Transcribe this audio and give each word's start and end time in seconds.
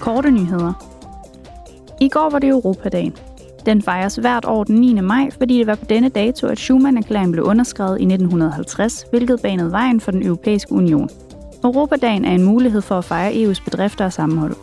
Korte 0.00 0.30
nyheder. 0.30 0.72
I 2.00 2.08
går 2.08 2.30
var 2.30 2.38
det 2.38 2.48
Europadagen. 2.48 3.16
Den 3.66 3.82
fejres 3.82 4.16
hvert 4.16 4.44
år 4.44 4.64
den 4.64 4.80
9. 4.80 5.00
maj, 5.00 5.30
fordi 5.38 5.58
det 5.58 5.66
var 5.66 5.74
på 5.74 5.84
denne 5.84 6.08
dato, 6.08 6.46
at 6.46 6.58
Schumann-erklæringen 6.58 7.32
blev 7.32 7.44
underskrevet 7.44 8.00
i 8.00 8.04
1950, 8.04 9.06
hvilket 9.10 9.40
banede 9.42 9.72
vejen 9.72 10.00
for 10.00 10.10
den 10.10 10.26
europæiske 10.26 10.72
union. 10.72 11.10
Europadagen 11.64 12.24
er 12.24 12.34
en 12.34 12.42
mulighed 12.42 12.82
for 12.82 12.98
at 12.98 13.04
fejre 13.04 13.32
EU's 13.32 13.64
bedrifter 13.64 14.04
og 14.04 14.12
sammenhold. 14.12 14.56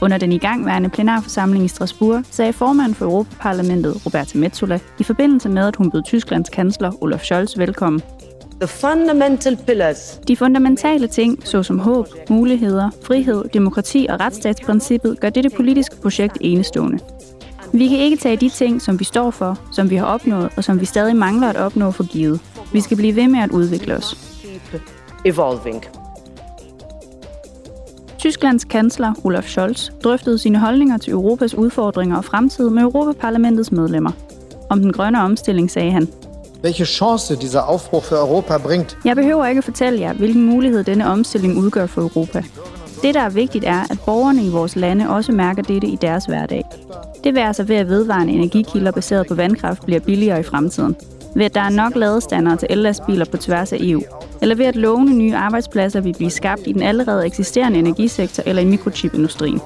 Under 0.00 0.18
den 0.18 0.32
igangværende 0.32 0.88
plenarforsamling 0.88 1.64
i 1.64 1.68
Strasbourg 1.68 2.24
sagde 2.30 2.52
formanden 2.52 2.94
for 2.94 3.04
Europaparlamentet, 3.04 4.06
Roberta 4.06 4.38
Metsola, 4.38 4.78
i 4.98 5.02
forbindelse 5.02 5.48
med, 5.48 5.66
at 5.66 5.76
hun 5.76 5.90
bød 5.90 6.02
Tysklands 6.02 6.48
kansler 6.48 7.02
Olaf 7.02 7.20
Scholz 7.20 7.58
velkommen. 7.58 8.02
The 8.60 8.68
fundamental 8.68 9.56
pillars. 9.56 10.20
De 10.28 10.36
fundamentale 10.36 11.06
ting, 11.06 11.46
såsom 11.46 11.78
håb, 11.78 12.06
muligheder, 12.30 12.90
frihed, 13.02 13.44
demokrati 13.54 14.06
og 14.10 14.20
retsstatsprincippet, 14.20 15.20
gør 15.20 15.30
dette 15.30 15.50
politiske 15.50 15.96
projekt 15.96 16.38
enestående. 16.40 16.98
Vi 17.72 17.88
kan 17.88 17.98
ikke 17.98 18.16
tage 18.16 18.36
de 18.36 18.48
ting, 18.48 18.82
som 18.82 19.00
vi 19.00 19.04
står 19.04 19.30
for, 19.30 19.58
som 19.72 19.90
vi 19.90 19.96
har 19.96 20.06
opnået 20.06 20.48
og 20.56 20.64
som 20.64 20.80
vi 20.80 20.84
stadig 20.84 21.16
mangler 21.16 21.48
at 21.48 21.56
opnå 21.56 21.90
for 21.90 22.04
givet. 22.12 22.40
Vi 22.72 22.80
skal 22.80 22.96
blive 22.96 23.16
ved 23.16 23.28
med 23.28 23.40
at 23.40 23.50
udvikle 23.50 23.96
os. 23.96 24.16
Evolving. 25.24 25.84
Tysklands 28.18 28.64
kansler 28.64 29.14
Olaf 29.24 29.44
Scholz 29.44 29.90
drøftede 30.04 30.38
sine 30.38 30.58
holdninger 30.58 30.98
til 30.98 31.12
Europas 31.12 31.54
udfordringer 31.54 32.16
og 32.16 32.24
fremtid 32.24 32.70
med 32.70 32.82
Europaparlamentets 32.82 33.72
medlemmer. 33.72 34.10
Om 34.70 34.80
den 34.80 34.92
grønne 34.92 35.20
omstilling 35.22 35.70
sagde 35.70 35.90
han, 35.90 36.08
welche 36.64 36.84
Chance 36.84 37.36
dieser 37.36 37.68
Aufbruch 37.68 38.04
für 38.04 38.16
Europa 38.16 38.58
bringt. 38.58 38.98
Jeg 39.04 39.16
behøver 39.16 39.46
ikke 39.46 39.58
at 39.58 39.64
fortælle 39.64 40.00
jer, 40.00 40.12
hvilken 40.12 40.42
mulighed 40.42 40.84
denne 40.84 41.06
omstilling 41.06 41.58
udgør 41.58 41.86
for 41.86 42.00
Europa. 42.00 42.44
Det, 43.02 43.14
der 43.14 43.20
er 43.20 43.30
vigtigt, 43.30 43.64
er, 43.64 43.82
at 43.90 43.98
borgerne 44.06 44.44
i 44.44 44.48
vores 44.48 44.76
lande 44.76 45.08
også 45.08 45.32
mærker 45.32 45.62
dette 45.62 45.86
i 45.86 45.96
deres 45.96 46.24
hverdag. 46.24 46.64
Det 47.24 47.34
vil 47.34 47.40
altså 47.40 47.62
ved, 47.64 47.76
at 47.76 47.88
vedvarende 47.88 48.32
energikilder 48.32 48.90
baseret 48.90 49.26
på 49.26 49.34
vandkraft 49.34 49.84
bliver 49.84 50.00
billigere 50.00 50.40
i 50.40 50.42
fremtiden. 50.42 50.96
Ved 51.34 51.44
at 51.44 51.54
der 51.54 51.60
er 51.60 51.70
nok 51.70 51.96
ladestandere 51.96 52.56
til 52.56 52.68
ellastbiler 52.70 53.24
på 53.24 53.36
tværs 53.36 53.72
af 53.72 53.78
EU. 53.80 54.02
Eller 54.42 54.54
ved 54.54 54.64
at 54.64 54.76
lovende 54.76 55.14
nye 55.14 55.34
arbejdspladser 55.36 56.00
vil 56.00 56.12
blive 56.12 56.30
skabt 56.30 56.62
i 56.66 56.72
den 56.72 56.82
allerede 56.82 57.26
eksisterende 57.26 57.78
energisektor 57.78 58.42
eller 58.46 58.62
i 58.62 58.64
mikrochipindustrien. 58.64 59.60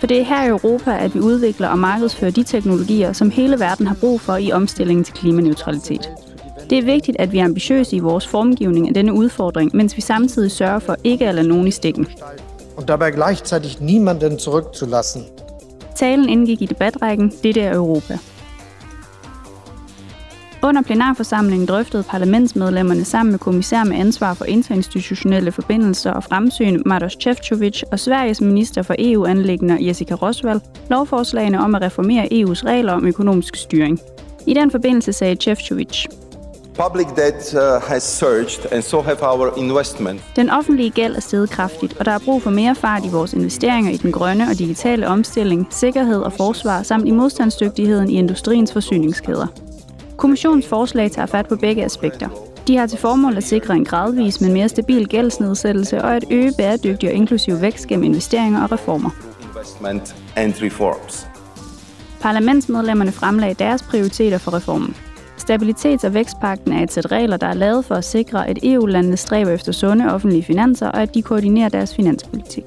For 0.00 0.06
det 0.06 0.20
er 0.20 0.24
her 0.24 0.44
i 0.44 0.48
Europa, 0.48 0.98
at 0.98 1.14
vi 1.14 1.20
udvikler 1.20 1.68
og 1.68 1.78
markedsfører 1.78 2.30
de 2.30 2.42
teknologier, 2.42 3.12
som 3.12 3.30
hele 3.30 3.60
verden 3.60 3.86
har 3.86 3.96
brug 4.00 4.20
for 4.20 4.36
i 4.36 4.52
omstillingen 4.52 5.04
til 5.04 5.14
klimaneutralitet. 5.14 6.10
Det 6.70 6.78
er 6.78 6.82
vigtigt, 6.82 7.16
at 7.20 7.32
vi 7.32 7.38
er 7.38 7.44
ambitiøse 7.44 7.96
i 7.96 7.98
vores 7.98 8.28
formgivning 8.28 8.88
af 8.88 8.94
denne 8.94 9.12
udfordring, 9.12 9.70
mens 9.76 9.96
vi 9.96 10.02
samtidig 10.02 10.50
sørger 10.50 10.78
for 10.78 10.96
ikke 11.04 11.28
at 11.28 11.34
lade 11.34 11.48
nogen 11.48 11.66
i 11.66 11.70
stikken. 11.70 12.06
Und 12.76 12.86
dabei 12.86 13.10
gleichzeitig 13.10 13.76
niemanden 13.80 14.38
zurückzulassen. 14.38 15.20
Talen 15.96 16.28
indgik 16.28 16.62
i 16.62 16.66
debatrækken 16.66 17.32
Dette 17.42 17.60
er 17.60 17.74
Europa. 17.74 18.18
Under 20.62 20.82
plenarforsamlingen 20.82 21.68
drøftede 21.68 22.02
parlamentsmedlemmerne 22.02 23.04
sammen 23.04 23.32
med 23.32 23.38
kommissær 23.38 23.84
med 23.84 23.96
ansvar 23.96 24.34
for 24.34 24.44
interinstitutionelle 24.44 25.52
forbindelser 25.52 26.10
og 26.10 26.24
fremsyn 26.24 26.82
Maros 26.86 27.16
Šefčovic 27.20 27.82
og 27.92 27.98
Sveriges 27.98 28.40
minister 28.40 28.82
for 28.82 28.94
EU-anlæggende 28.98 29.86
Jessica 29.86 30.14
Roswell 30.14 30.60
lovforslagene 30.90 31.60
om 31.60 31.74
at 31.74 31.82
reformere 31.82 32.24
EU's 32.32 32.64
regler 32.64 32.92
om 32.92 33.06
økonomisk 33.06 33.56
styring. 33.56 34.00
I 34.46 34.54
den 34.54 34.70
forbindelse 34.70 35.12
sagde 35.12 35.36
Šefčovic, 35.40 36.06
Public 36.74 37.06
debt 37.16 37.54
uh, 37.54 37.82
has 37.88 38.02
surged, 38.02 38.72
and 38.72 38.82
so 38.82 39.00
have 39.00 39.22
our 39.22 39.58
investment. 39.58 40.22
Den 40.36 40.50
offentlige 40.50 40.90
gæld 40.90 41.16
er 41.16 41.20
steget 41.20 41.50
kraftigt, 41.50 41.98
og 41.98 42.04
der 42.04 42.12
er 42.12 42.18
brug 42.18 42.42
for 42.42 42.50
mere 42.50 42.74
fart 42.74 43.04
i 43.04 43.08
vores 43.08 43.32
investeringer 43.32 43.90
i 43.90 43.96
den 43.96 44.12
grønne 44.12 44.44
og 44.50 44.58
digitale 44.58 45.08
omstilling, 45.08 45.66
sikkerhed 45.70 46.22
og 46.22 46.32
forsvar 46.32 46.82
samt 46.82 47.08
i 47.08 47.10
modstandsdygtigheden 47.10 48.10
i 48.10 48.14
industriens 48.14 48.72
forsyningskæder. 48.72 49.69
Kommissionens 50.20 50.66
forslag 50.66 51.10
tager 51.10 51.26
fat 51.26 51.48
på 51.48 51.56
begge 51.56 51.84
aspekter. 51.84 52.28
De 52.66 52.76
har 52.76 52.86
til 52.86 52.98
formål 52.98 53.36
at 53.36 53.44
sikre 53.44 53.74
en 53.74 53.84
gradvis, 53.84 54.40
men 54.40 54.52
mere 54.52 54.68
stabil 54.68 55.08
gældsnedsættelse 55.08 56.02
og 56.02 56.16
at 56.16 56.24
øge 56.30 56.52
bæredygtig 56.58 57.08
og 57.08 57.14
inklusiv 57.14 57.60
vækst 57.60 57.86
gennem 57.86 58.04
investeringer 58.04 58.62
og 58.62 58.72
reformer. 58.72 59.10
Parlamentsmedlemmerne 62.20 63.12
fremlagde 63.12 63.54
deres 63.54 63.82
prioriteter 63.82 64.38
for 64.38 64.54
reformen. 64.54 64.96
Stabilitets- 65.38 66.06
og 66.06 66.14
vækstpakten 66.14 66.72
er 66.72 66.82
et 66.82 66.92
sæt 66.92 67.12
regler, 67.12 67.36
der 67.36 67.46
er 67.46 67.54
lavet 67.54 67.84
for 67.84 67.94
at 67.94 68.04
sikre, 68.04 68.48
at 68.48 68.58
EU-landene 68.62 69.16
stræber 69.16 69.50
efter 69.50 69.72
sunde 69.72 70.14
offentlige 70.14 70.42
finanser 70.42 70.88
og 70.88 71.02
at 71.02 71.14
de 71.14 71.22
koordinerer 71.22 71.68
deres 71.68 71.94
finanspolitik. 71.94 72.64